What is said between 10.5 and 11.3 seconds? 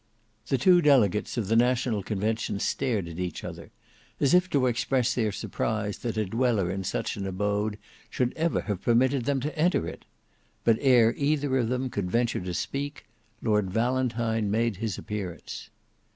but ere